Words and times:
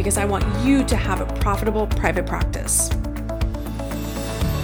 because 0.00 0.16
I 0.16 0.24
want 0.24 0.46
you 0.64 0.82
to 0.82 0.96
have 0.96 1.20
a 1.20 1.26
profitable 1.40 1.86
private 1.86 2.24
practice. 2.24 2.88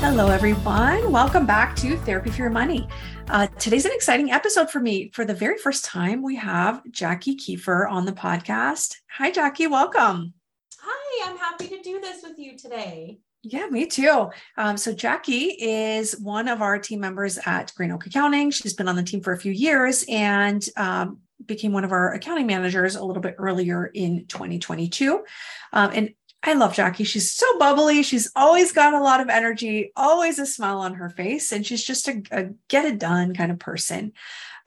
Hello, 0.01 0.29
everyone. 0.29 1.13
Welcome 1.13 1.45
back 1.45 1.77
to 1.77 1.99
Therapy 1.99 2.31
for 2.31 2.39
Your 2.39 2.49
Money. 2.49 2.89
Uh, 3.29 3.47
today's 3.59 3.85
an 3.85 3.93
exciting 3.93 4.31
episode 4.31 4.71
for 4.71 4.81
me. 4.81 5.11
For 5.13 5.27
the 5.27 5.35
very 5.35 5.59
first 5.59 5.85
time, 5.85 6.23
we 6.23 6.37
have 6.37 6.81
Jackie 6.91 7.37
Kiefer 7.37 7.87
on 7.87 8.07
the 8.07 8.13
podcast. 8.13 8.97
Hi, 9.11 9.31
Jackie. 9.31 9.67
Welcome. 9.67 10.33
Hi, 10.81 11.31
I'm 11.31 11.37
happy 11.37 11.69
to 11.69 11.83
do 11.83 12.01
this 12.01 12.23
with 12.23 12.39
you 12.39 12.57
today. 12.57 13.19
Yeah, 13.43 13.67
me 13.67 13.85
too. 13.85 14.31
Um, 14.57 14.79
so 14.79 14.95
Jackie 14.95 15.55
is 15.61 16.19
one 16.19 16.49
of 16.49 16.63
our 16.63 16.79
team 16.79 17.01
members 17.01 17.39
at 17.45 17.75
Green 17.77 17.93
Oak 17.93 18.07
Accounting. 18.07 18.53
She's 18.53 18.73
been 18.73 18.89
on 18.89 18.97
the 18.97 19.03
team 19.03 19.21
for 19.21 19.35
a 19.35 19.39
few 19.39 19.53
years, 19.53 20.03
and 20.09 20.67
um, 20.79 21.19
became 21.45 21.73
one 21.73 21.85
of 21.85 21.93
our 21.93 22.13
accounting 22.13 22.47
managers 22.47 22.97
a 22.97 23.05
little 23.05 23.23
bit 23.23 23.37
earlier 23.39 23.87
in 23.87 24.27
2022. 24.27 25.25
Um, 25.73 25.91
and 25.93 26.15
I 26.43 26.53
love 26.53 26.75
Jackie. 26.75 27.05
She's 27.05 27.33
so 27.33 27.59
bubbly. 27.59 28.03
She's 28.03 28.31
always 28.37 28.73
got 28.73 28.95
a 28.95 29.03
lot 29.03 29.21
of 29.21 29.29
energy, 29.29 29.93
always 29.97 30.39
a 30.39 30.47
smile 30.47 30.79
on 30.79 30.95
her 30.95 31.11
face, 31.11 31.51
and 31.51 31.67
she's 31.67 31.83
just 31.83 32.09
a, 32.09 32.23
a 32.31 32.51
get 32.69 32.85
it 32.85 32.99
done 32.99 33.35
kind 33.35 33.51
of 33.51 33.59
person. 33.59 34.13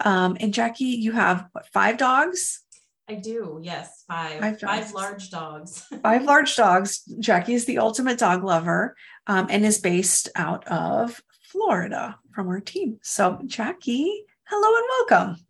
Um, 0.01 0.37
and 0.39 0.53
Jackie, 0.53 0.85
you 0.85 1.13
have 1.13 1.47
what, 1.53 1.67
five 1.67 1.97
dogs? 1.97 2.61
I 3.07 3.15
do. 3.15 3.59
Yes, 3.61 4.03
five. 4.07 4.39
Five, 4.39 4.59
five 4.59 4.91
large 4.93 5.29
dogs. 5.29 5.81
five 6.03 6.23
large 6.23 6.55
dogs. 6.55 7.03
Jackie 7.19 7.53
is 7.53 7.65
the 7.65 7.79
ultimate 7.79 8.19
dog 8.19 8.43
lover 8.43 8.95
um, 9.27 9.47
and 9.49 9.65
is 9.65 9.79
based 9.79 10.29
out 10.35 10.67
of 10.67 11.21
Florida 11.43 12.17
from 12.31 12.47
our 12.49 12.59
team. 12.59 12.99
So, 13.01 13.39
Jackie, 13.45 14.25
hello 14.43 14.77
and 14.77 14.85
welcome. 15.09 15.45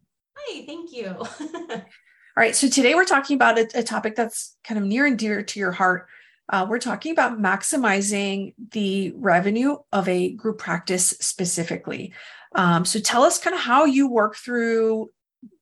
Hi, 0.47 0.65
thank 0.65 0.91
you. 0.93 1.07
All 1.19 2.43
right. 2.43 2.55
So 2.55 2.69
today 2.69 2.95
we're 2.95 3.05
talking 3.05 3.35
about 3.35 3.57
a, 3.57 3.79
a, 3.79 3.83
topic 3.83 4.15
that's 4.15 4.57
kind 4.63 4.79
of 4.79 4.85
near 4.85 5.05
and 5.05 5.17
dear 5.19 5.43
to 5.43 5.59
your 5.59 5.71
heart. 5.71 6.07
Uh, 6.47 6.65
we're 6.69 6.79
talking 6.79 7.11
about 7.11 7.39
maximizing 7.39 8.53
the 8.71 9.11
revenue 9.15 9.77
of 9.91 10.07
a 10.07 10.31
group 10.31 10.57
practice 10.57 11.09
specifically. 11.19 12.13
Um, 12.55 12.85
so 12.85 12.99
tell 12.99 13.23
us 13.23 13.39
kind 13.39 13.55
of 13.55 13.61
how 13.61 13.85
you 13.85 14.09
work 14.09 14.35
through 14.35 15.11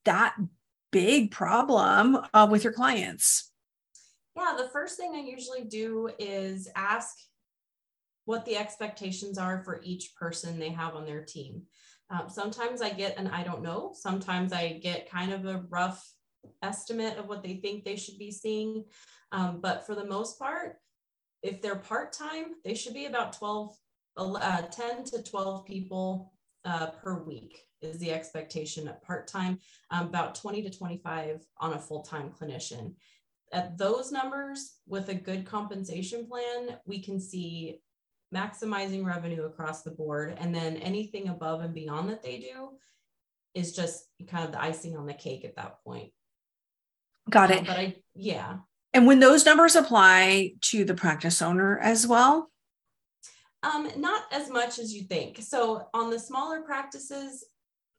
that 0.06 0.36
big 0.92 1.32
problem 1.32 2.20
uh, 2.34 2.48
with 2.50 2.64
your 2.64 2.74
clients. 2.74 3.52
Yeah, 4.36 4.56
the 4.58 4.70
first 4.70 4.98
thing 4.98 5.14
I 5.16 5.20
usually 5.20 5.64
do 5.64 6.10
is 6.20 6.70
ask 6.76 7.16
what 8.26 8.46
the 8.46 8.56
expectations 8.56 9.38
are 9.38 9.64
for 9.64 9.82
each 9.84 10.14
person 10.16 10.60
they 10.60 10.70
have 10.70 10.96
on 10.96 11.06
their 11.06 11.24
team. 11.24 11.64
Um, 12.10 12.30
sometimes 12.30 12.82
I 12.82 12.90
get 12.90 13.18
an 13.18 13.28
I 13.28 13.44
don't 13.44 13.62
know. 13.62 13.92
Sometimes 13.94 14.54
I 14.54 14.80
get 14.82 15.10
kind 15.10 15.34
of 15.34 15.46
a 15.46 15.64
rough 15.70 16.10
estimate 16.62 17.18
of 17.18 17.28
what 17.28 17.44
they 17.44 17.56
think 17.56 17.84
they 17.84 17.96
should 17.96 18.18
be 18.18 18.32
seeing. 18.32 18.86
Um, 19.32 19.60
but 19.62 19.86
for 19.86 19.96
the 19.96 20.06
most 20.06 20.40
part, 20.40 20.78
if 21.44 21.62
they're 21.62 21.76
part 21.76 22.14
time, 22.14 22.56
they 22.64 22.74
should 22.74 22.94
be 22.94 23.06
about 23.06 23.34
12, 23.34 23.76
uh, 24.18 24.62
10 24.64 25.04
to 25.06 25.24
12 25.24 25.66
people 25.66 26.34
uh, 26.66 26.88
per 26.88 27.24
week 27.24 27.60
is 27.82 28.00
the 28.00 28.12
expectation 28.12 28.88
at 28.88 29.04
part 29.04 29.28
time, 29.28 29.60
um, 29.92 30.08
about 30.08 30.36
20 30.36 30.64
to 30.64 30.70
25 30.70 31.46
on 31.60 31.74
a 31.74 31.80
full 31.80 32.02
time 32.02 32.32
clinician. 32.32 32.94
At 33.54 33.78
those 33.78 34.12
numbers, 34.12 34.80
with 34.88 35.10
a 35.10 35.14
good 35.14 35.46
compensation 35.46 36.28
plan, 36.28 36.78
we 36.86 37.02
can 37.02 37.20
see 37.20 37.80
maximizing 38.34 39.06
revenue 39.06 39.46
across 39.46 39.84
the 39.84 39.92
board. 39.92 40.36
And 40.40 40.54
then 40.54 40.78
anything 40.78 41.30
above 41.30 41.62
and 41.62 41.74
beyond 41.74 42.10
that 42.10 42.24
they 42.24 42.40
do 42.40 42.70
is 43.54 43.76
just 43.76 44.06
kind 44.28 44.46
of 44.46 44.52
the 44.52 44.62
icing 44.62 44.98
on 44.98 45.06
the 45.06 45.14
cake 45.14 45.46
at 45.46 45.56
that 45.56 45.84
point. 45.84 46.12
Got 47.30 47.52
it. 47.52 47.60
Uh, 47.60 47.64
but 47.64 47.78
I, 47.78 47.96
yeah. 48.16 48.58
And 48.94 49.06
when 49.06 49.20
those 49.20 49.46
numbers 49.46 49.76
apply 49.76 50.54
to 50.62 50.84
the 50.84 50.94
practice 50.94 51.42
owner 51.42 51.78
as 51.80 52.08
well? 52.08 52.50
Um, 53.64 53.90
not 53.98 54.24
as 54.32 54.50
much 54.50 54.80
as 54.80 54.94
you 54.94 55.04
think. 55.04 55.42
So 55.42 55.88
on 55.94 56.10
the 56.10 56.20
smaller 56.20 56.62
practices, 56.62 57.46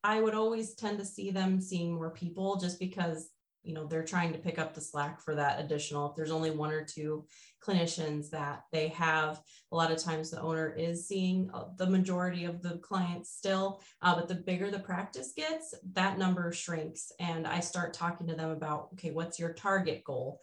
I 0.05 0.21
would 0.21 0.35
always 0.35 0.75
tend 0.75 0.99
to 0.99 1.05
see 1.05 1.31
them 1.31 1.61
seeing 1.61 1.95
more 1.95 2.11
people 2.11 2.57
just 2.57 2.79
because 2.79 3.29
you 3.63 3.75
know 3.75 3.87
they're 3.87 4.05
trying 4.05 4.33
to 4.33 4.39
pick 4.39 4.59
up 4.59 4.75
the 4.75 4.81
slack 4.81 5.21
for 5.21 5.35
that 5.35 5.61
additional 5.61 6.09
if 6.09 6.17
there's 6.17 6.31
only 6.31 6.51
one 6.51 6.71
or 6.71 6.85
two 6.85 7.25
clinicians 7.63 8.31
that 8.31 8.63
they 8.73 8.89
have 8.89 9.41
a 9.73 9.77
lot 9.77 9.91
of 9.91 9.99
times 9.99 10.31
the 10.31 10.41
owner 10.41 10.75
is 10.77 11.07
seeing 11.07 11.51
uh, 11.53 11.65
the 11.77 11.87
majority 11.87 12.45
of 12.45 12.63
the 12.63 12.79
clients 12.79 13.31
still 13.31 13.81
uh, 14.03 14.15
but 14.15 14.29
the 14.29 14.35
bigger 14.35 14.71
the 14.71 14.79
practice 14.79 15.33
gets 15.37 15.75
that 15.93 16.19
number 16.19 16.53
shrinks 16.53 17.13
and 17.21 17.47
i 17.47 17.61
start 17.61 17.93
talking 17.93 18.27
to 18.27 18.35
them 18.35 18.51
about 18.51 18.89
okay 18.93 19.11
what's 19.11 19.39
your 19.39 19.53
target 19.53 20.03
goal 20.05 20.41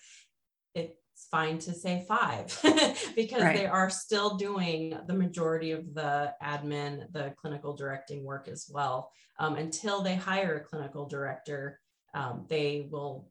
it's 1.16 1.28
fine 1.32 1.58
to 1.58 1.74
say 1.74 2.04
five 2.08 2.48
because 3.16 3.42
right. 3.42 3.56
they 3.56 3.66
are 3.66 3.90
still 3.90 4.36
doing 4.36 4.98
the 5.08 5.14
majority 5.14 5.72
of 5.72 5.94
the 5.94 6.34
admin 6.44 7.12
the 7.14 7.34
clinical 7.38 7.74
directing 7.74 8.24
work 8.24 8.48
as 8.50 8.70
well 8.70 9.12
um, 9.40 9.56
until 9.56 10.02
they 10.02 10.16
hire 10.16 10.58
a 10.58 10.64
clinical 10.64 11.08
director 11.08 11.80
um, 12.16 12.46
they 12.50 12.88
will 12.90 13.30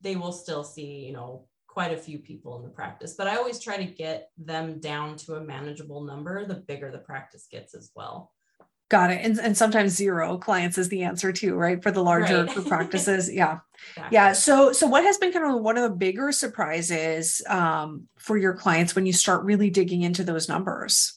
they 0.00 0.16
will 0.16 0.32
still 0.32 0.64
see 0.64 1.04
you 1.04 1.12
know 1.12 1.44
quite 1.66 1.92
a 1.92 1.96
few 1.96 2.18
people 2.18 2.56
in 2.56 2.62
the 2.64 2.68
practice 2.68 3.14
but 3.14 3.28
i 3.28 3.36
always 3.36 3.60
try 3.60 3.76
to 3.76 3.84
get 3.84 4.30
them 4.38 4.80
down 4.80 5.16
to 5.16 5.34
a 5.34 5.40
manageable 5.40 6.02
number 6.02 6.44
the 6.46 6.54
bigger 6.54 6.90
the 6.90 6.98
practice 6.98 7.46
gets 7.50 7.74
as 7.74 7.90
well. 7.94 8.32
Got 8.90 9.12
it. 9.12 9.20
And, 9.24 9.38
and 9.38 9.56
sometimes 9.56 9.92
zero 9.92 10.36
clients 10.36 10.76
is 10.76 10.88
the 10.88 11.04
answer 11.04 11.32
too 11.32 11.54
right? 11.54 11.80
For 11.80 11.92
the 11.92 12.02
larger 12.02 12.44
right. 12.44 12.66
practices. 12.66 13.32
Yeah. 13.32 13.60
Exactly. 13.94 14.14
yeah. 14.14 14.32
So 14.32 14.72
so 14.72 14.88
what 14.88 15.04
has 15.04 15.16
been 15.16 15.32
kind 15.32 15.46
of 15.46 15.62
one 15.62 15.76
of 15.78 15.84
the 15.84 15.96
bigger 15.96 16.32
surprises 16.32 17.40
um, 17.48 18.08
for 18.18 18.36
your 18.36 18.52
clients 18.52 18.96
when 18.96 19.06
you 19.06 19.12
start 19.12 19.44
really 19.44 19.70
digging 19.70 20.02
into 20.02 20.24
those 20.24 20.48
numbers? 20.48 21.14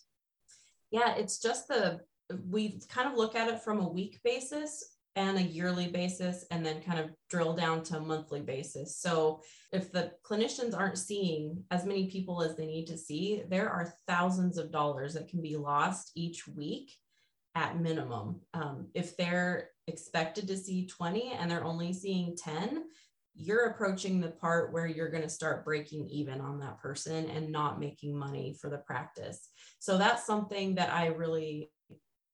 Yeah 0.92 1.16
it's 1.16 1.40
just 1.40 1.68
the 1.68 2.02
we 2.50 2.80
kind 2.90 3.10
of 3.10 3.18
look 3.18 3.36
at 3.36 3.50
it 3.50 3.62
from 3.64 3.80
a 3.80 3.90
week 3.90 4.20
basis 4.24 4.93
and 5.16 5.38
a 5.38 5.44
yearly 5.44 5.88
basis 5.88 6.46
and 6.50 6.66
then 6.66 6.82
kind 6.82 7.00
of 7.00 7.12
drill 7.30 7.54
down 7.54 7.84
to 7.84 7.98
a 7.98 8.02
monthly 8.02 8.42
basis. 8.42 8.98
So 8.98 9.42
if 9.72 9.92
the 9.92 10.12
clinicians 10.26 10.78
aren't 10.78 10.98
seeing 10.98 11.64
as 11.70 11.86
many 11.86 12.10
people 12.10 12.42
as 12.42 12.56
they 12.56 12.66
need 12.66 12.88
to 12.88 12.98
see, 12.98 13.44
there 13.48 13.70
are 13.70 13.94
thousands 14.08 14.58
of 14.58 14.72
dollars 14.72 15.14
that 15.14 15.28
can 15.28 15.42
be 15.42 15.56
lost 15.56 16.12
each 16.16 16.48
week 16.48 16.92
at 17.56 17.80
minimum. 17.80 18.42
Um, 18.56 18.88
if 18.96 19.16
they're 19.16 19.70
expected 19.88 20.48
to 20.48 20.58
see 20.58 20.88
20 20.88 21.34
and 21.34 21.50
they're 21.50 21.64
only 21.64 21.94
seeing 21.94 22.36
10, 22.36 22.84
you're 23.36 23.68
approaching 23.68 24.20
the 24.20 24.30
part 24.30 24.72
where 24.72 24.88
you're 24.88 25.10
going 25.10 25.24
to 25.24 25.30
start 25.30 25.66
breaking 25.66 26.08
even 26.08 26.40
on 26.40 26.60
that 26.60 26.80
person 26.80 27.30
and 27.30 27.52
not 27.52 27.80
making 27.80 28.18
money 28.18 28.56
for 28.60 28.70
the 28.70 28.78
practice. 28.78 29.50
So 29.80 29.98
that's 29.98 30.26
something 30.26 30.76
that 30.76 30.92
I 30.92 31.08
really 31.08 31.72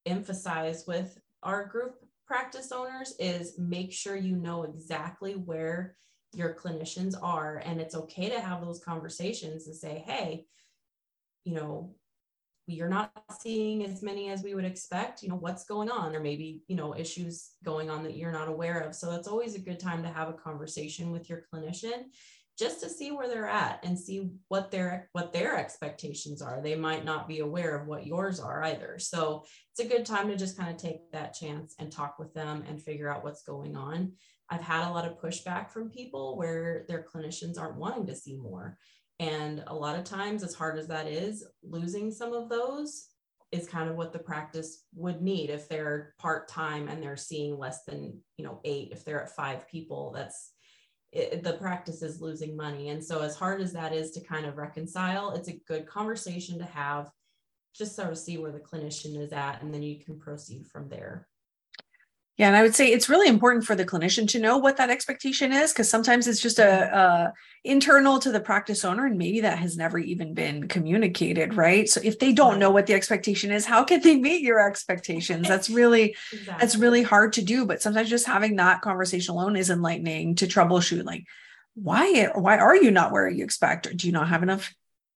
emphasize 0.06 0.85
with 0.88 1.18
our 1.44 1.66
group 1.66 1.95
practice 2.29 2.72
owners 2.72 3.16
is 3.19 3.57
make 3.57 3.91
sure 3.91 4.16
you 4.16 4.35
know 4.35 4.63
exactly 4.63 5.34
where 5.34 5.95
your 6.34 6.53
clinicians 6.53 7.16
are. 7.22 7.57
And 7.66 7.81
it's 7.81 7.95
okay 7.95 8.29
to 8.29 8.40
have 8.40 8.62
those 8.62 8.79
conversations 8.79 9.67
and 9.67 9.75
say 9.75 10.03
hey 10.07 10.45
you 11.44 11.56
know 11.56 11.95
you're 12.68 12.88
not 12.88 13.12
seeing 13.42 13.83
as 13.83 14.04
many 14.04 14.30
as 14.30 14.44
we 14.44 14.54
would 14.54 14.65
expect. 14.65 15.24
You 15.24 15.30
know 15.30 15.36
what's 15.36 15.65
going 15.65 15.89
on? 15.89 16.15
Or 16.15 16.19
maybe 16.19 16.62
you 16.68 16.75
know 16.75 16.95
issues 16.95 17.51
going 17.63 17.89
on 17.89 18.04
that 18.04 18.15
you're 18.15 18.31
not 18.31 18.48
aware 18.48 18.81
of. 18.81 18.94
So 18.94 19.12
it's 19.13 19.27
always 19.27 19.56
a 19.56 19.59
good 19.59 19.80
time 19.80 20.04
to 20.04 20.09
have 20.09 20.30
a 20.30 20.33
conversation 20.33 21.12
with 21.12 21.30
your 21.30 21.45
clinician 21.51 22.04
just 22.59 22.81
to 22.81 22.89
see 22.89 23.11
where 23.11 23.29
they're 23.29 23.47
at 23.47 23.79
and 23.83 23.97
see 23.97 24.29
what 24.50 24.69
their 24.69 25.09
what 25.13 25.31
their 25.31 25.56
expectations 25.57 26.41
are. 26.41 26.59
They 26.61 26.75
might 26.75 27.06
not 27.06 27.27
be 27.27 27.39
aware 27.39 27.77
of 27.77 27.88
what 27.88 28.06
yours 28.06 28.39
are 28.39 28.61
either. 28.63 29.00
So 29.00 29.45
it's 29.71 29.79
a 29.79 29.89
good 29.89 30.06
time 30.06 30.27
to 30.27 30.35
just 30.35 30.57
kind 30.57 30.69
of 30.69 30.75
take 30.75 31.09
that 31.13 31.33
chance 31.33 31.75
and 31.79 31.89
talk 31.89 32.19
with 32.19 32.33
them 32.33 32.65
and 32.67 32.81
figure 32.81 33.09
out 33.09 33.23
what's 33.23 33.44
going 33.44 33.77
on. 33.77 34.11
I've 34.50 34.61
had 34.61 34.88
a 34.88 34.91
lot 34.91 35.06
of 35.06 35.21
pushback 35.21 35.71
from 35.71 35.89
people 35.89 36.38
where 36.38 36.85
their 36.89 37.06
clinicians 37.13 37.57
aren't 37.57 37.77
wanting 37.77 38.07
to 38.07 38.15
see 38.15 38.35
more. 38.35 38.77
And 39.19 39.63
a 39.67 39.75
lot 39.75 39.97
of 39.97 40.03
times 40.03 40.44
as 40.44 40.53
hard 40.53 40.77
as 40.77 40.88
that 40.88 41.07
is 41.07 41.45
losing 41.63 42.11
some 42.11 42.33
of 42.33 42.50
those 42.50 43.07
is 43.51 43.67
kind 43.67 43.89
of 43.89 43.95
what 43.95 44.11
the 44.11 44.19
practice 44.19 44.85
would 44.95 45.21
need. 45.21 45.50
If 45.50 45.69
they're 45.69 46.13
part-time 46.19 46.88
and 46.88 47.01
they're 47.01 47.17
seeing 47.17 47.57
less 47.57 47.83
than 47.85 48.19
you 48.38 48.44
know 48.44 48.59
eight 48.65 48.89
if 48.91 49.06
they're 49.06 49.23
at 49.23 49.35
five 49.35 49.67
people 49.69 50.11
that's 50.13 50.51
it, 51.11 51.44
the 51.44 51.53
practice 51.53 52.01
is 52.01 52.21
losing 52.21 52.56
money. 52.56 52.89
And 52.89 53.03
so, 53.03 53.21
as 53.21 53.35
hard 53.35 53.61
as 53.61 53.73
that 53.73 53.94
is 53.94 54.11
to 54.11 54.21
kind 54.21 54.45
of 54.45 54.57
reconcile, 54.57 55.31
it's 55.31 55.47
a 55.47 55.59
good 55.67 55.88
conversation 55.88 56.59
to 56.59 56.65
have, 56.65 57.09
just 57.73 57.95
sort 57.95 58.09
of 58.09 58.17
see 58.17 58.38
where 58.38 58.51
the 58.51 58.59
clinician 58.59 59.19
is 59.19 59.31
at, 59.31 59.61
and 59.61 59.73
then 59.73 59.83
you 59.83 60.03
can 60.03 60.19
proceed 60.19 60.67
from 60.67 60.89
there. 60.89 61.29
Yeah, 62.39 62.47
and 62.47 62.56
I 62.56 62.62
would 62.62 62.74
say 62.74 62.88
it's 62.88 63.09
really 63.09 63.27
important 63.27 63.65
for 63.65 63.75
the 63.75 63.83
clinician 63.83 64.25
to 64.30 64.39
know 64.39 64.57
what 64.57 64.77
that 64.77 64.89
expectation 64.89 65.51
is 65.51 65.74
because 65.74 65.89
sometimes 65.89 66.25
it's 66.25 66.39
just 66.39 66.57
a, 66.57 66.97
a, 66.97 67.33
internal 67.65 68.18
to 68.19 68.31
the 68.31 68.39
practice 68.39 68.86
owner, 68.86 69.07
and 69.07 69.18
maybe 69.18 69.41
that 69.41 69.59
has 69.59 69.75
never 69.75 70.00
even 70.00 70.33
been 70.33 70.69
communicated, 70.69 71.56
right? 71.56 71.89
So 71.89 72.00
if 72.01 72.18
they 72.18 72.31
don't 72.31 72.57
know 72.57 72.71
what 72.71 72.86
the 72.86 72.94
expectation 72.94 73.51
is, 73.51 73.65
how 73.65 73.83
can 73.83 74.00
they 74.00 74.15
meet 74.15 74.41
your 74.41 74.65
expectations? 74.65 75.50
That's 75.50 75.69
really 75.81 76.15
exactly. 76.31 76.62
that's 76.62 76.77
really 76.77 77.03
hard 77.03 77.33
to 77.33 77.41
do. 77.41 77.65
But 77.65 77.81
sometimes 77.81 78.09
just 78.09 78.25
having 78.25 78.56
that 78.56 78.80
conversation 78.80 79.33
alone 79.33 79.57
is 79.57 79.69
enlightening 79.69 80.35
to 80.35 80.47
troubleshoot. 80.47 81.03
Like, 81.03 81.25
why 81.75 82.31
why 82.35 82.57
are 82.57 82.77
you 82.77 82.89
not 82.89 83.12
where 83.12 83.27
you 83.27 83.44
expect? 83.44 83.85
Or 83.85 83.94
do 83.94 84.07
you 84.07 84.13
not 84.13 84.30
have 84.30 84.44
enough 84.44 84.74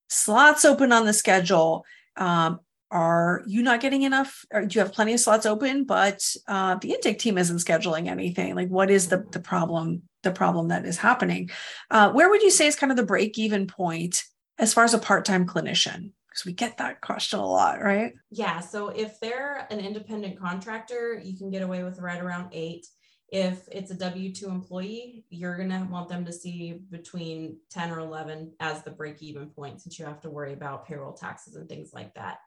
slots 0.09 0.65
open 0.65 0.91
on 0.91 1.05
the 1.05 1.13
schedule? 1.13 1.85
Um, 2.17 2.59
are 2.93 3.41
you 3.47 3.63
not 3.63 3.81
getting 3.81 4.03
enough 4.03 4.45
or 4.53 4.65
do 4.65 4.77
you 4.77 4.81
have 4.85 4.93
plenty 4.93 5.13
of 5.13 5.19
slots 5.19 5.47
open 5.47 5.83
but 5.83 6.23
uh, 6.47 6.75
the 6.75 6.91
intake 6.91 7.17
team 7.17 7.39
isn't 7.39 7.57
scheduling 7.57 8.07
anything? 8.07 8.55
Like 8.55 8.69
what 8.69 8.91
is 8.91 9.09
the, 9.09 9.25
the 9.31 9.39
problem 9.39 10.03
the 10.21 10.31
problem 10.31 10.69
that 10.69 10.85
is 10.85 10.97
happening? 10.97 11.49
Uh, 11.91 12.11
where 12.11 12.29
would 12.29 12.43
you 12.43 12.51
say 12.51 12.67
is 12.67 12.77
kind 12.77 12.91
of 12.91 12.97
the 12.97 13.03
break 13.03 13.37
even 13.37 13.67
point 13.67 14.23
as 14.59 14.73
far 14.73 14.83
as 14.83 14.93
a 14.93 14.99
part-time 14.99 15.47
clinician? 15.47 16.11
Because 16.29 16.45
we 16.45 16.53
get 16.53 16.77
that 16.77 17.01
question 17.01 17.39
a 17.39 17.45
lot 17.45 17.81
right? 17.81 18.13
Yeah 18.29 18.59
so 18.59 18.89
if 18.89 19.19
they're 19.19 19.67
an 19.71 19.79
independent 19.79 20.39
contractor 20.39 21.19
you 21.21 21.35
can 21.35 21.49
get 21.49 21.63
away 21.63 21.83
with 21.83 21.99
right 21.99 22.21
around 22.21 22.49
eight. 22.51 22.85
If 23.29 23.67
it's 23.71 23.89
a 23.89 23.95
w2 23.95 24.43
employee 24.43 25.25
you're 25.31 25.57
going 25.57 25.71
to 25.71 25.87
want 25.89 26.09
them 26.09 26.23
to 26.25 26.31
see 26.31 26.81
between 26.91 27.57
10 27.71 27.89
or 27.89 27.97
11 27.97 28.53
as 28.59 28.83
the 28.83 28.91
break 28.91 29.23
even 29.23 29.49
point 29.49 29.81
since 29.81 29.97
you 29.97 30.05
have 30.05 30.21
to 30.21 30.29
worry 30.29 30.53
about 30.53 30.85
payroll 30.85 31.13
taxes 31.13 31.55
and 31.55 31.67
things 31.67 31.89
like 31.93 32.13
that 32.13 32.37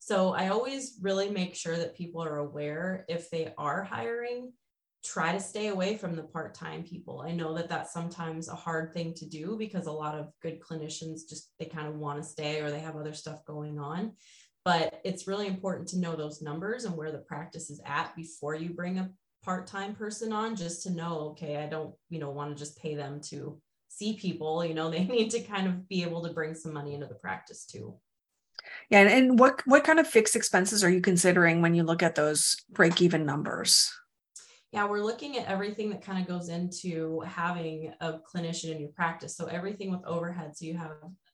so 0.00 0.32
I 0.32 0.48
always 0.48 0.98
really 1.00 1.30
make 1.30 1.54
sure 1.54 1.76
that 1.76 1.96
people 1.96 2.24
are 2.24 2.38
aware 2.38 3.04
if 3.08 3.30
they 3.30 3.52
are 3.58 3.84
hiring, 3.84 4.52
try 5.04 5.32
to 5.32 5.38
stay 5.38 5.68
away 5.68 5.96
from 5.96 6.16
the 6.16 6.22
part 6.22 6.54
time 6.54 6.82
people. 6.82 7.22
I 7.24 7.32
know 7.32 7.54
that 7.54 7.68
that's 7.68 7.92
sometimes 7.92 8.48
a 8.48 8.54
hard 8.54 8.92
thing 8.94 9.12
to 9.14 9.28
do 9.28 9.56
because 9.58 9.86
a 9.86 9.92
lot 9.92 10.14
of 10.14 10.32
good 10.42 10.58
clinicians 10.58 11.28
just 11.28 11.52
they 11.58 11.66
kind 11.66 11.86
of 11.86 11.96
want 11.96 12.20
to 12.20 12.28
stay 12.28 12.60
or 12.60 12.70
they 12.70 12.80
have 12.80 12.96
other 12.96 13.12
stuff 13.12 13.44
going 13.44 13.78
on. 13.78 14.12
But 14.64 15.00
it's 15.04 15.28
really 15.28 15.46
important 15.46 15.88
to 15.88 15.98
know 15.98 16.16
those 16.16 16.42
numbers 16.42 16.84
and 16.84 16.96
where 16.96 17.12
the 17.12 17.18
practice 17.18 17.70
is 17.70 17.80
at 17.84 18.16
before 18.16 18.54
you 18.54 18.70
bring 18.70 18.98
a 18.98 19.10
part-time 19.44 19.94
person 19.94 20.32
on 20.32 20.54
just 20.54 20.82
to 20.82 20.90
know 20.90 21.30
okay 21.30 21.56
i 21.56 21.66
don't 21.66 21.94
you 22.10 22.18
know 22.18 22.28
want 22.28 22.54
to 22.54 22.62
just 22.62 22.78
pay 22.78 22.94
them 22.94 23.20
to 23.22 23.58
see 23.88 24.14
people 24.14 24.62
you 24.62 24.74
know 24.74 24.90
they 24.90 25.04
need 25.04 25.30
to 25.30 25.40
kind 25.40 25.66
of 25.66 25.88
be 25.88 26.02
able 26.02 26.22
to 26.22 26.34
bring 26.34 26.54
some 26.54 26.74
money 26.74 26.92
into 26.92 27.06
the 27.06 27.14
practice 27.14 27.64
too 27.64 27.94
yeah, 28.90 29.00
and 29.00 29.38
what 29.38 29.62
what 29.66 29.84
kind 29.84 30.00
of 30.00 30.06
fixed 30.06 30.36
expenses 30.36 30.82
are 30.82 30.90
you 30.90 31.00
considering 31.00 31.62
when 31.62 31.74
you 31.74 31.82
look 31.82 32.02
at 32.02 32.14
those 32.14 32.56
break 32.70 33.00
even 33.00 33.24
numbers? 33.24 33.92
Yeah, 34.72 34.86
we're 34.86 35.02
looking 35.02 35.36
at 35.36 35.46
everything 35.46 35.90
that 35.90 36.02
kind 36.02 36.20
of 36.20 36.28
goes 36.28 36.48
into 36.48 37.20
having 37.20 37.92
a 38.00 38.18
clinician 38.18 38.70
in 38.70 38.80
your 38.80 38.90
practice. 38.90 39.36
So 39.36 39.46
everything 39.46 39.90
with 39.90 40.04
overhead. 40.04 40.56
So 40.56 40.64
you 40.64 40.78
have, 40.78 40.92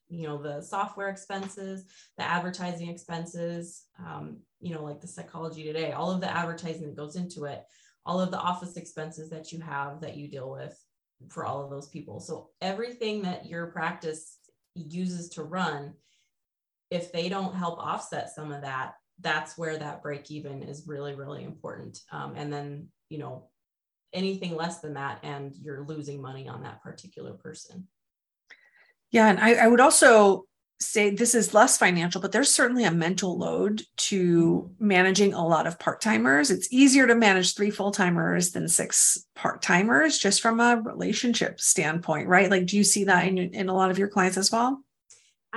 you 0.09 0.27
know, 0.27 0.41
the 0.41 0.59
software 0.61 1.09
expenses, 1.09 1.85
the 2.17 2.23
advertising 2.23 2.89
expenses, 2.89 3.83
um, 3.99 4.37
you 4.59 4.73
know, 4.73 4.83
like 4.83 5.01
the 5.01 5.07
psychology 5.07 5.63
today, 5.63 5.91
all 5.91 6.09
of 6.09 6.19
the 6.19 6.35
advertising 6.35 6.87
that 6.87 6.95
goes 6.95 7.15
into 7.15 7.43
it, 7.43 7.61
all 8.07 8.19
of 8.19 8.31
the 8.31 8.39
office 8.39 8.75
expenses 8.75 9.29
that 9.29 9.51
you 9.51 9.61
have 9.61 10.01
that 10.01 10.17
you 10.17 10.27
deal 10.27 10.49
with 10.49 10.75
for 11.29 11.45
all 11.45 11.63
of 11.63 11.69
those 11.69 11.89
people. 11.89 12.19
So 12.19 12.49
everything 12.59 13.21
that 13.21 13.45
your 13.45 13.67
practice 13.67 14.37
uses 14.73 15.29
to 15.29 15.43
run 15.43 15.93
if 16.89 17.11
they 17.11 17.29
don't 17.29 17.55
help 17.55 17.79
offset 17.79 18.29
some 18.29 18.51
of 18.51 18.61
that, 18.61 18.93
that's 19.19 19.57
where 19.57 19.77
that 19.77 20.03
break 20.03 20.29
even 20.29 20.63
is 20.63 20.87
really, 20.87 21.15
really 21.15 21.43
important. 21.43 21.99
Um, 22.11 22.33
and 22.35 22.53
then, 22.53 22.87
you 23.09 23.17
know, 23.17 23.49
anything 24.13 24.55
less 24.55 24.79
than 24.79 24.93
that, 24.93 25.19
and 25.23 25.55
you're 25.55 25.85
losing 25.85 26.21
money 26.21 26.47
on 26.47 26.63
that 26.63 26.81
particular 26.81 27.33
person. 27.33 27.87
Yeah. 29.11 29.27
And 29.27 29.39
I, 29.39 29.55
I 29.55 29.67
would 29.67 29.81
also 29.81 30.45
say 30.79 31.09
this 31.09 31.33
is 31.33 31.53
less 31.53 31.77
financial, 31.77 32.21
but 32.21 32.31
there's 32.31 32.53
certainly 32.53 32.83
a 32.83 32.91
mental 32.91 33.37
load 33.37 33.81
to 33.97 34.69
managing 34.79 35.33
a 35.33 35.45
lot 35.45 35.65
of 35.65 35.79
part 35.79 36.01
timers. 36.01 36.51
It's 36.51 36.71
easier 36.71 37.07
to 37.07 37.15
manage 37.15 37.55
three 37.55 37.71
full 37.71 37.91
timers 37.91 38.51
than 38.51 38.67
six 38.67 39.25
part 39.35 39.61
timers, 39.61 40.19
just 40.19 40.41
from 40.41 40.59
a 40.59 40.79
relationship 40.79 41.59
standpoint, 41.59 42.27
right? 42.27 42.51
Like, 42.51 42.67
do 42.67 42.77
you 42.77 42.83
see 42.83 43.05
that 43.05 43.27
in, 43.27 43.37
in 43.37 43.69
a 43.69 43.73
lot 43.73 43.89
of 43.89 43.97
your 43.97 44.07
clients 44.07 44.37
as 44.37 44.51
well? 44.51 44.83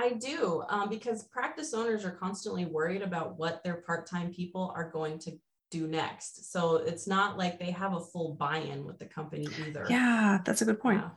I 0.01 0.13
do, 0.13 0.63
um, 0.69 0.89
because 0.89 1.23
practice 1.23 1.73
owners 1.73 2.03
are 2.03 2.11
constantly 2.11 2.65
worried 2.65 3.01
about 3.01 3.37
what 3.37 3.63
their 3.63 3.75
part 3.75 4.07
time 4.07 4.33
people 4.33 4.73
are 4.75 4.89
going 4.89 5.19
to 5.19 5.37
do 5.69 5.87
next. 5.87 6.51
So 6.51 6.77
it's 6.77 7.07
not 7.07 7.37
like 7.37 7.59
they 7.59 7.71
have 7.71 7.93
a 7.93 7.99
full 7.99 8.33
buy 8.33 8.57
in 8.57 8.85
with 8.85 8.99
the 8.99 9.05
company 9.05 9.47
either. 9.65 9.85
Yeah, 9.89 10.39
that's 10.43 10.61
a 10.61 10.65
good 10.65 10.79
point. 10.79 11.01
Yeah. 11.01 11.09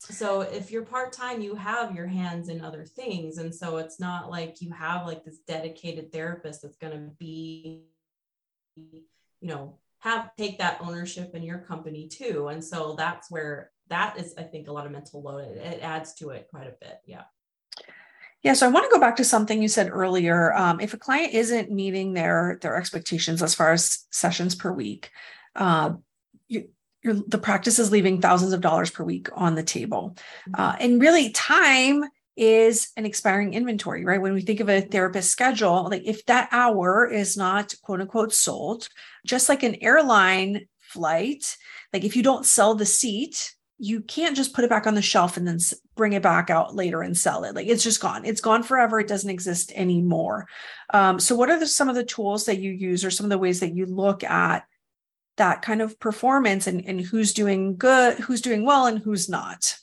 So 0.00 0.40
if 0.40 0.70
you're 0.70 0.86
part 0.86 1.12
time, 1.12 1.42
you 1.42 1.54
have 1.54 1.94
your 1.94 2.06
hands 2.06 2.48
in 2.48 2.62
other 2.62 2.86
things. 2.86 3.36
And 3.36 3.54
so 3.54 3.76
it's 3.76 4.00
not 4.00 4.30
like 4.30 4.62
you 4.62 4.72
have 4.72 5.06
like 5.06 5.24
this 5.24 5.38
dedicated 5.46 6.10
therapist 6.10 6.62
that's 6.62 6.78
going 6.78 6.94
to 6.94 7.10
be, 7.18 7.82
you 8.76 9.02
know, 9.42 9.78
have 9.98 10.34
take 10.36 10.58
that 10.58 10.78
ownership 10.80 11.34
in 11.34 11.42
your 11.42 11.58
company 11.58 12.08
too. 12.08 12.48
And 12.48 12.64
so 12.64 12.94
that's 12.96 13.30
where 13.30 13.70
that 13.88 14.18
is, 14.18 14.34
I 14.38 14.44
think, 14.44 14.68
a 14.68 14.72
lot 14.72 14.86
of 14.86 14.92
mental 14.92 15.20
load. 15.20 15.42
It, 15.42 15.58
it 15.58 15.82
adds 15.82 16.14
to 16.14 16.30
it 16.30 16.48
quite 16.50 16.66
a 16.66 16.76
bit. 16.80 17.00
Yeah. 17.04 17.24
Yeah, 18.42 18.54
so 18.54 18.66
I 18.66 18.70
want 18.70 18.86
to 18.86 18.94
go 18.94 19.00
back 19.00 19.16
to 19.16 19.24
something 19.24 19.60
you 19.60 19.68
said 19.68 19.90
earlier. 19.92 20.54
Um, 20.54 20.80
if 20.80 20.94
a 20.94 20.98
client 20.98 21.34
isn't 21.34 21.70
meeting 21.70 22.14
their 22.14 22.58
their 22.62 22.76
expectations 22.76 23.42
as 23.42 23.54
far 23.54 23.72
as 23.72 24.06
sessions 24.10 24.54
per 24.54 24.72
week, 24.72 25.10
uh, 25.56 25.92
you, 26.48 26.68
the 27.02 27.38
practice 27.38 27.78
is 27.78 27.90
leaving 27.92 28.20
thousands 28.20 28.52
of 28.52 28.60
dollars 28.60 28.90
per 28.90 29.04
week 29.04 29.28
on 29.34 29.54
the 29.54 29.62
table, 29.62 30.16
mm-hmm. 30.48 30.60
uh, 30.60 30.76
and 30.80 31.00
really 31.00 31.30
time 31.30 32.04
is 32.36 32.88
an 32.96 33.04
expiring 33.04 33.52
inventory, 33.52 34.04
right? 34.04 34.22
When 34.22 34.32
we 34.32 34.40
think 34.40 34.60
of 34.60 34.70
a 34.70 34.80
therapist 34.80 35.30
schedule, 35.30 35.88
like 35.90 36.02
if 36.06 36.24
that 36.26 36.48
hour 36.52 37.06
is 37.06 37.36
not 37.36 37.74
quote 37.82 38.00
unquote 38.00 38.32
sold, 38.32 38.88
just 39.26 39.50
like 39.50 39.62
an 39.62 39.76
airline 39.82 40.66
flight, 40.78 41.56
like 41.92 42.04
if 42.04 42.16
you 42.16 42.22
don't 42.22 42.46
sell 42.46 42.74
the 42.74 42.86
seat, 42.86 43.54
you 43.82 44.02
can't 44.02 44.36
just 44.36 44.52
put 44.52 44.62
it 44.62 44.70
back 44.70 44.86
on 44.86 44.94
the 44.94 45.00
shelf 45.00 45.38
and 45.38 45.48
then 45.48 45.58
bring 45.96 46.12
it 46.12 46.22
back 46.22 46.50
out 46.50 46.74
later 46.74 47.00
and 47.00 47.16
sell 47.16 47.44
it. 47.44 47.54
Like 47.54 47.66
it's 47.66 47.82
just 47.82 48.00
gone. 48.00 48.26
It's 48.26 48.42
gone 48.42 48.62
forever. 48.62 49.00
It 49.00 49.08
doesn't 49.08 49.30
exist 49.30 49.72
anymore. 49.74 50.46
Um, 50.92 51.18
so, 51.18 51.34
what 51.34 51.48
are 51.48 51.58
the, 51.58 51.66
some 51.66 51.88
of 51.88 51.94
the 51.94 52.04
tools 52.04 52.44
that 52.44 52.58
you 52.58 52.70
use, 52.72 53.04
or 53.04 53.10
some 53.10 53.24
of 53.24 53.30
the 53.30 53.38
ways 53.38 53.60
that 53.60 53.74
you 53.74 53.86
look 53.86 54.22
at 54.22 54.64
that 55.38 55.62
kind 55.62 55.80
of 55.80 55.98
performance 55.98 56.66
and, 56.66 56.84
and 56.86 57.00
who's 57.00 57.32
doing 57.32 57.76
good, 57.76 58.18
who's 58.18 58.42
doing 58.42 58.66
well, 58.66 58.84
and 58.84 58.98
who's 58.98 59.30
not? 59.30 59.74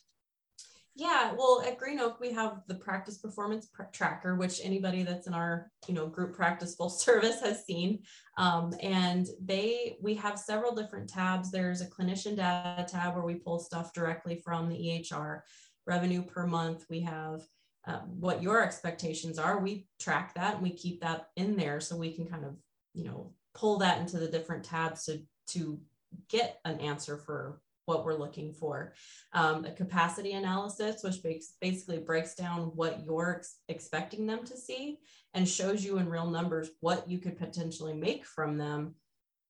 Yeah, 1.00 1.34
well, 1.38 1.64
at 1.64 1.78
Green 1.78 2.00
Oak 2.00 2.20
we 2.20 2.32
have 2.32 2.64
the 2.68 2.74
practice 2.74 3.20
performance 3.20 3.68
pr- 3.68 3.84
tracker, 3.94 4.34
which 4.34 4.60
anybody 4.64 5.04
that's 5.04 5.28
in 5.28 5.34
our 5.36 5.70
you 5.88 5.94
know 5.94 6.08
group 6.08 6.36
practice 6.36 6.74
full 6.74 6.90
service 7.06 7.40
has 7.42 7.64
seen. 7.66 8.00
Um, 8.40 8.74
and 8.82 9.28
they 9.40 9.98
we 10.02 10.16
have 10.16 10.40
several 10.40 10.74
different 10.74 11.08
tabs. 11.08 11.52
There's 11.52 11.82
a 11.82 11.86
clinician 11.86 12.36
data 12.36 12.84
tab 12.90 13.14
where 13.14 13.24
we 13.24 13.36
pull 13.36 13.60
stuff 13.60 13.94
directly 13.94 14.42
from 14.44 14.70
the 14.70 14.76
EHR. 14.76 15.42
Revenue 15.86 16.24
per 16.24 16.48
month. 16.48 16.86
We 16.90 17.02
have 17.02 17.42
uh, 17.88 18.00
what 18.00 18.42
your 18.42 18.64
expectations 18.64 19.38
are. 19.38 19.60
We 19.60 19.88
track 20.00 20.34
that 20.34 20.56
and 20.56 20.64
we 20.64 20.72
keep 20.72 21.02
that 21.02 21.28
in 21.36 21.56
there 21.56 21.80
so 21.80 21.96
we 21.96 22.12
can 22.12 22.26
kind 22.26 22.44
of 22.44 22.56
you 22.96 23.06
know 23.06 23.34
pull 23.54 23.78
that 23.78 24.00
into 24.00 24.18
the 24.18 24.28
different 24.28 24.64
tabs 24.64 25.06
to 25.06 25.22
to 25.50 25.80
get 26.28 26.60
an 26.66 26.80
answer 26.80 27.18
for 27.18 27.62
what 27.88 28.06
we're 28.06 28.14
looking 28.14 28.54
for. 28.54 28.94
Um, 29.34 29.66
a 29.66 29.72
capacity 29.72 30.34
analysis, 30.34 31.04
which 31.04 31.24
basically 31.62 32.00
breaks 32.00 32.36
down 32.36 32.72
what 32.76 33.04
you're 33.06 33.38
ex- 33.38 33.60
expecting 33.70 34.28
them 34.28 34.44
to 34.46 34.58
see 34.58 35.00
and 35.34 35.48
shows 35.48 35.84
you 35.84 35.98
in 35.98 36.10
real 36.10 36.30
numbers 36.30 36.70
what 36.82 37.10
you 37.10 37.18
could 37.18 37.38
potentially 37.38 37.94
make 37.94 38.26
from 38.26 38.58
them 38.58 38.96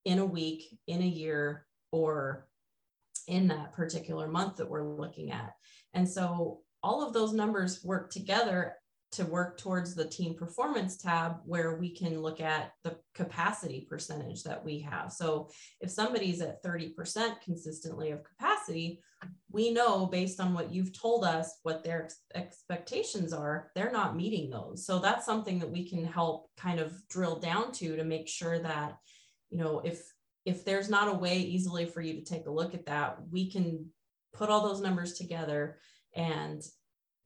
in 0.05 0.19
a 0.19 0.25
week, 0.25 0.79
in 0.85 1.01
a 1.01 1.05
year, 1.05 1.65
or 1.91 2.47
in 3.27 3.47
that 3.47 3.73
particular 3.73 4.27
month 4.27 4.57
that 4.57 4.69
we're 4.69 4.87
looking 4.87 5.31
at. 5.31 5.53
And 5.93 6.07
so 6.07 6.61
all 6.83 7.05
of 7.05 7.13
those 7.13 7.33
numbers 7.33 7.83
work 7.83 8.11
together 8.11 8.75
to 9.13 9.25
work 9.25 9.57
towards 9.57 9.95
the 9.95 10.07
team 10.07 10.35
performance 10.35 10.97
tab 10.97 11.37
where 11.45 11.77
we 11.77 11.95
can 11.95 12.21
look 12.21 12.41
at 12.41 12.73
the 12.83 12.97
capacity 13.15 13.87
percentage 13.89 14.43
that 14.43 14.63
we 14.63 14.79
have. 14.79 15.11
So 15.13 15.49
if 15.79 15.89
somebody's 15.89 16.41
at 16.41 16.63
30% 16.63 17.41
consistently 17.41 18.11
of 18.11 18.23
capacity, 18.23 19.01
we 19.51 19.71
know 19.71 20.05
based 20.05 20.39
on 20.39 20.53
what 20.53 20.71
you've 20.71 20.97
told 20.97 21.23
us 21.23 21.59
what 21.63 21.83
their 21.83 22.03
ex- 22.05 22.21
expectations 22.35 23.33
are, 23.33 23.71
they're 23.75 23.91
not 23.91 24.15
meeting 24.15 24.49
those. 24.49 24.85
So 24.85 24.99
that's 24.99 25.25
something 25.25 25.59
that 25.59 25.71
we 25.71 25.89
can 25.89 26.03
help 26.03 26.49
kind 26.57 26.79
of 26.79 26.93
drill 27.09 27.39
down 27.39 27.71
to 27.73 27.95
to 27.95 28.03
make 28.03 28.27
sure 28.27 28.59
that, 28.59 28.97
you 29.49 29.57
know, 29.57 29.79
if 29.79 30.01
if 30.45 30.63
there's 30.63 30.89
not 30.89 31.13
a 31.13 31.17
way 31.17 31.39
easily 31.39 31.85
for 31.85 32.01
you 32.01 32.13
to 32.13 32.23
take 32.23 32.47
a 32.47 32.51
look 32.51 32.73
at 32.73 32.85
that, 32.85 33.17
we 33.31 33.51
can 33.51 33.85
put 34.33 34.49
all 34.49 34.65
those 34.65 34.81
numbers 34.81 35.13
together 35.13 35.77
and 36.15 36.63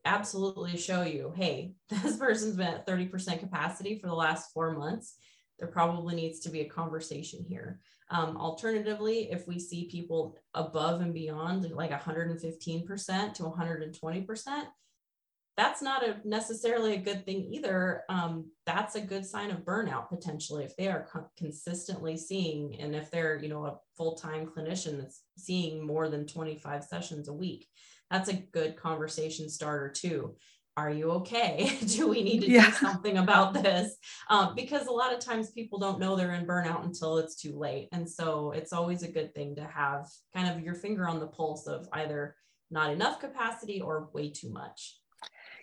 absolutely 0.05 0.77
show 0.77 1.03
you 1.03 1.33
hey 1.35 1.73
this 1.89 2.17
person's 2.17 2.55
been 2.55 2.67
at 2.67 2.87
30% 2.87 3.39
capacity 3.39 3.99
for 3.99 4.07
the 4.07 4.13
last 4.13 4.51
four 4.53 4.71
months. 4.77 5.15
There 5.59 5.67
probably 5.67 6.15
needs 6.15 6.39
to 6.41 6.49
be 6.49 6.61
a 6.61 6.69
conversation 6.69 7.45
here. 7.47 7.79
Um, 8.09 8.35
alternatively 8.35 9.31
if 9.31 9.47
we 9.47 9.59
see 9.59 9.87
people 9.89 10.35
above 10.53 11.01
and 11.01 11.13
beyond 11.13 11.69
like 11.71 11.91
115% 11.91 13.33
to 13.35 13.43
120% 13.43 14.65
that's 15.57 15.81
not 15.81 16.03
a 16.03 16.17
necessarily 16.23 16.95
a 16.95 17.01
good 17.01 17.25
thing 17.25 17.47
either. 17.51 18.03
Um, 18.09 18.49
that's 18.65 18.95
a 18.95 19.01
good 19.01 19.25
sign 19.25 19.51
of 19.51 19.59
burnout 19.65 20.09
potentially 20.09 20.63
if 20.63 20.75
they 20.77 20.87
are 20.87 21.07
co- 21.11 21.29
consistently 21.37 22.17
seeing, 22.17 22.79
and 22.79 22.95
if 22.95 23.11
they're 23.11 23.37
you 23.37 23.49
know 23.49 23.65
a 23.65 23.77
full 23.97 24.15
time 24.15 24.47
clinician 24.47 24.99
that's 24.99 25.23
seeing 25.37 25.85
more 25.85 26.09
than 26.09 26.25
25 26.25 26.83
sessions 26.83 27.27
a 27.27 27.33
week, 27.33 27.67
that's 28.11 28.29
a 28.29 28.33
good 28.33 28.75
conversation 28.75 29.49
starter 29.49 29.89
too. 29.89 30.35
Are 30.77 30.89
you 30.89 31.11
okay? 31.11 31.77
do 31.85 32.07
we 32.07 32.23
need 32.23 32.41
to 32.41 32.49
yeah. 32.49 32.67
do 32.67 32.71
something 32.73 33.17
about 33.17 33.53
this? 33.53 33.95
Um, 34.29 34.53
because 34.55 34.87
a 34.87 34.91
lot 34.91 35.13
of 35.13 35.19
times 35.19 35.51
people 35.51 35.79
don't 35.79 35.99
know 35.99 36.15
they're 36.15 36.33
in 36.33 36.45
burnout 36.45 36.85
until 36.85 37.17
it's 37.17 37.35
too 37.35 37.57
late, 37.57 37.89
and 37.91 38.09
so 38.09 38.51
it's 38.51 38.73
always 38.73 39.03
a 39.03 39.11
good 39.11 39.33
thing 39.33 39.55
to 39.55 39.63
have 39.63 40.07
kind 40.35 40.49
of 40.49 40.63
your 40.63 40.75
finger 40.75 41.07
on 41.07 41.19
the 41.19 41.27
pulse 41.27 41.67
of 41.67 41.87
either 41.93 42.35
not 42.69 42.91
enough 42.91 43.19
capacity 43.19 43.81
or 43.81 44.09
way 44.13 44.29
too 44.29 44.49
much. 44.49 45.00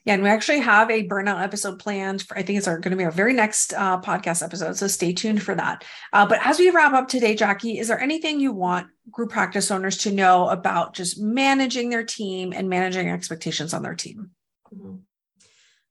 Yeah, 0.05 0.15
and 0.15 0.23
we 0.23 0.29
actually 0.29 0.61
have 0.61 0.91
a 0.91 1.07
burnout 1.07 1.43
episode 1.43 1.79
planned 1.79 2.23
for, 2.23 2.37
I 2.39 2.43
think 2.43 2.59
it's 2.59 2.67
going 2.67 2.83
to 2.83 2.97
be 2.97 3.05
our 3.05 3.11
very 3.11 3.33
next 3.33 3.75
uh, 3.75 4.01
podcast 4.01 4.43
episode. 4.43 4.77
So 4.77 4.87
stay 4.87 5.13
tuned 5.13 5.43
for 5.43 5.55
that. 5.55 5.85
Uh, 6.13 6.27
but 6.27 6.45
as 6.47 6.59
we 6.59 6.71
wrap 6.71 6.93
up 6.93 7.09
today, 7.09 7.35
Jackie, 7.35 7.79
is 7.79 7.89
there 7.89 8.01
anything 8.01 8.41
you 8.41 8.53
want 8.53 8.89
group 9.11 9.31
practice 9.31 9.71
owners 9.71 9.99
to 9.99 10.13
know 10.13 10.49
about 10.49 10.95
just 10.95 11.21
managing 11.21 11.91
their 11.91 12.05
team 12.05 12.53
and 12.53 12.69
managing 12.69 13.09
expectations 13.09 13.75
on 13.75 13.83
their 13.83 13.95
team? 13.95 14.31
Mm-hmm. 14.75 14.97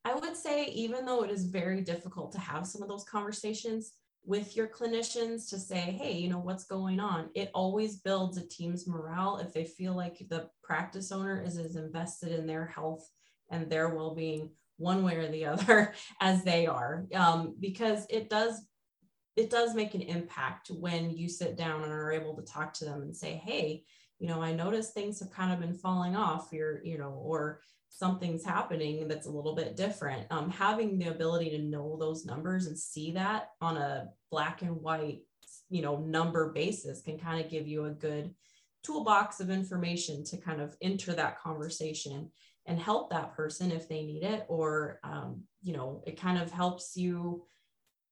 I 0.06 0.16
would 0.16 0.38
say, 0.38 0.68
even 0.68 1.06
though 1.06 1.24
it 1.24 1.32
is 1.32 1.46
very 1.46 1.82
difficult 1.82 2.32
to 2.32 2.40
have 2.40 2.66
some 2.66 2.82
of 2.82 2.88
those 2.88 3.04
conversations 3.04 3.92
with 4.24 4.56
your 4.56 4.68
clinicians 4.68 5.50
to 5.50 5.60
say, 5.60 5.80
hey, 5.80 6.14
you 6.14 6.30
know, 6.30 6.40
what's 6.40 6.66
going 6.66 7.00
on? 7.00 7.30
It 7.34 7.52
always 7.54 7.98
builds 7.98 8.38
a 8.38 8.48
team's 8.48 8.88
morale 8.88 9.38
if 9.38 9.54
they 9.54 9.66
feel 9.66 9.96
like 9.96 10.18
the 10.30 10.50
practice 10.64 11.12
owner 11.12 11.42
is 11.42 11.58
as 11.58 11.76
invested 11.76 12.32
in 12.32 12.48
their 12.48 12.66
health 12.66 13.10
and 13.50 13.70
their 13.70 13.89
well-being 13.89 14.51
one 14.77 15.04
way 15.04 15.16
or 15.16 15.27
the 15.30 15.46
other 15.46 15.94
as 16.22 16.44
they 16.44 16.68
are. 16.68 17.06
Um, 17.13 17.56
because 17.60 18.06
it 18.10 18.30
does 18.30 18.62
it 19.36 19.51
does 19.51 19.75
make 19.75 19.94
an 19.94 20.01
impact 20.01 20.72
when 20.72 21.12
you 21.12 21.30
sit 21.30 21.56
down 21.56 21.84
and 21.84 21.92
are 21.92 22.12
able 22.12 22.36
to 22.36 22.42
talk 22.42 22.74
to 22.74 22.86
them 22.86 23.04
and 23.04 23.16
say 23.16 23.39
hey 23.46 23.84
you 24.18 24.27
know 24.27 24.42
i 24.42 24.51
notice 24.51 24.89
things 24.89 25.20
have 25.20 25.30
kind 25.30 25.54
of 25.54 25.60
been 25.60 25.75
falling 25.75 26.16
off 26.16 26.50
you're 26.51 26.84
you 26.84 26.98
know 26.98 27.12
or 27.12 27.60
something's 27.98 28.46
happening 28.46 29.08
that's 29.08 29.27
a 29.27 29.32
little 29.32 29.56
bit 29.56 29.75
different. 29.75 30.27
Um, 30.30 30.50
having 30.51 31.00
the 31.00 31.08
ability 31.08 31.50
to 31.51 31.60
know 31.60 31.98
those 32.00 32.25
numbers 32.25 32.68
and 32.68 32.77
see 32.77 33.12
that 33.13 33.50
on 33.60 33.77
a 33.77 34.10
black 34.30 34.62
and 34.62 34.82
white 34.82 35.22
you 35.70 35.82
know 35.82 35.98
number 35.98 36.51
basis 36.54 37.01
can 37.01 37.18
kind 37.18 37.44
of 37.44 37.50
give 37.50 37.68
you 37.68 37.86
a 37.86 37.92
good 37.92 38.34
toolbox 38.84 39.39
of 39.39 39.50
information 39.50 40.24
to 40.25 40.38
kind 40.38 40.62
of 40.62 40.75
enter 40.82 41.13
that 41.13 41.39
conversation 41.39 42.32
and 42.67 42.79
help 42.79 43.09
that 43.09 43.36
person 43.36 43.71
if 43.71 43.88
they 43.89 44.03
need 44.03 44.24
it 44.24 44.45
or 44.47 45.00
um, 45.03 45.41
you 45.63 45.74
know 45.74 46.03
it 46.05 46.19
kind 46.19 46.38
of 46.38 46.51
helps 46.51 46.95
you 46.95 47.43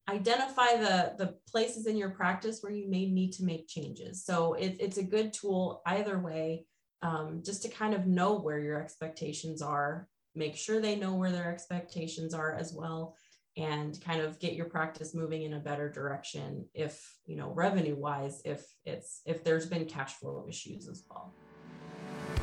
identify 0.09 0.77
the 0.77 1.13
the 1.17 1.35
places 1.49 1.85
in 1.85 1.97
your 1.97 2.11
practice 2.11 2.59
where 2.61 2.71
you 2.71 2.89
may 2.89 3.05
need 3.07 3.33
to 3.33 3.43
make 3.43 3.67
changes. 3.67 4.23
So 4.23 4.53
it, 4.53 4.77
it's 4.79 4.97
a 4.97 5.03
good 5.03 5.33
tool 5.33 5.81
either 5.85 6.19
way 6.19 6.65
um, 7.01 7.41
just 7.43 7.61
to 7.63 7.69
kind 7.69 7.93
of 7.93 8.07
know 8.07 8.39
where 8.39 8.59
your 8.59 8.81
expectations 8.81 9.61
are 9.61 10.07
make 10.35 10.55
sure 10.55 10.81
they 10.81 10.95
know 10.95 11.13
where 11.13 11.31
their 11.31 11.51
expectations 11.51 12.33
are 12.33 12.53
as 12.53 12.73
well 12.73 13.15
and 13.57 14.01
kind 14.03 14.19
of 14.19 14.37
get 14.39 14.53
your 14.53 14.65
practice 14.65 15.15
moving 15.15 15.43
in 15.43 15.53
a 15.53 15.59
better 15.59 15.89
direction 15.89 16.65
if 16.73 17.17
you 17.25 17.37
know 17.37 17.51
revenue 17.53 17.95
wise 17.95 18.41
if 18.45 18.65
it's 18.85 19.21
if 19.25 19.43
there's 19.43 19.65
been 19.65 19.85
cash 19.85 20.13
flow 20.13 20.45
issues 20.47 20.87
as 20.87 21.03
well. 21.09 21.33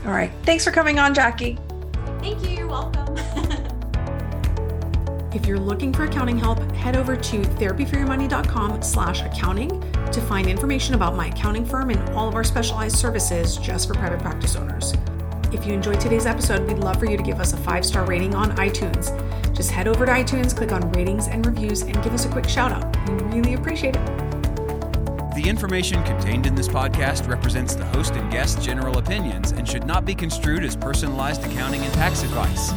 All 0.04 0.12
right. 0.12 0.33
Thanks 0.42 0.64
for 0.64 0.73
coming 0.73 0.99
on 0.99 1.14
jackie 1.14 1.59
Thank 2.23 2.43
you. 2.45 2.50
You're 2.50 2.69
welcome. 2.69 3.17
if 5.35 5.45
you're 5.45 5.59
looking 5.59 5.93
for 5.93 6.05
accounting 6.05 6.38
help, 6.38 6.61
head 6.73 6.97
over 6.97 7.17
to 7.17 7.43
therapyforyourmoney.com 7.43 8.83
slash 8.83 9.23
accounting 9.23 9.81
to 10.12 10.21
find 10.21 10.47
information 10.47 10.95
about 10.95 11.17
my 11.17 11.26
accounting 11.26 11.64
firm 11.64 11.91
and 11.91 12.09
all 12.11 12.29
of 12.29 12.37
our 12.37 12.45
specialized 12.45 12.97
services 12.97 13.57
just 13.57 13.88
for 13.88 13.95
private 13.95 14.21
practice 14.21 14.55
owners. 14.55 14.95
If 15.52 15.67
you 15.67 15.73
enjoyed 15.73 16.00
today's 16.00 16.26
episode, 16.26 16.67
we'd 16.69 16.79
love 16.79 16.99
for 16.99 17.07
you 17.07 17.17
to 17.17 17.23
give 17.23 17.41
us 17.41 17.52
a 17.52 17.57
five 17.57 17.85
star 17.85 18.07
rating 18.07 18.35
on 18.35 18.52
iTunes. 18.52 19.12
Just 19.55 19.71
head 19.71 19.88
over 19.88 20.07
to 20.07 20.12
iTunes, 20.12 20.57
click 20.57 20.73
on 20.73 20.93
ratings 20.93 21.26
and 21.26 21.45
reviews, 21.45 21.83
and 21.83 21.95
give 22.05 22.14
us 22.14 22.25
a 22.25 22.31
quick 22.31 22.49
shout 22.49 22.73
out. 22.73 22.97
We 23.09 23.41
really 23.41 23.55
appreciate 23.55 23.97
it. 23.97 24.22
The 25.43 25.49
information 25.49 26.05
contained 26.05 26.47
in 26.47 26.55
this 26.55 26.69
podcast 26.69 27.29
represents 27.29 27.75
the 27.75 27.85
host 27.87 28.15
and 28.15 28.31
guest's 28.31 28.65
general 28.65 28.99
opinions 28.99 29.51
and 29.51 29.69
should 29.69 29.85
not 29.85 30.05
be 30.05 30.15
construed 30.15 30.63
as 30.63 30.77
personalized 30.77 31.45
accounting 31.45 31.81
and 31.81 31.93
tax 31.95 32.23
advice. 32.23 32.73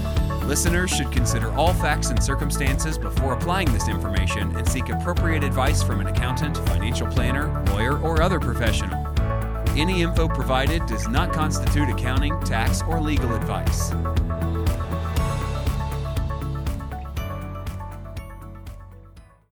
Listeners 0.46 0.90
should 0.90 1.12
consider 1.12 1.54
all 1.54 1.76
facts 1.76 2.10
and 2.10 2.24
circumstances 2.24 2.98
before 2.98 3.34
applying 3.34 3.72
this 3.72 3.88
information 3.88 4.56
and 4.56 4.68
seek 4.68 4.90
appropriate 4.90 5.44
advice 5.44 5.84
from 5.84 6.02
an 6.02 6.08
accountant, 6.08 6.58
financial 6.70 7.06
planner, 7.06 7.64
lawyer, 7.68 8.00
or 8.00 8.24
other 8.24 8.40
professional. 8.40 8.98
Any 9.78 10.02
info 10.02 10.28
provided 10.28 10.84
does 10.88 11.08
not 11.08 11.32
constitute 11.32 11.90
accounting, 11.90 12.40
tax, 12.42 12.82
or 12.90 13.00
legal 13.00 13.36
advice. 13.36 13.92